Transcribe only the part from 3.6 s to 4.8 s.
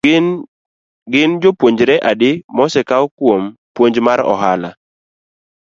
puonj mar ohala?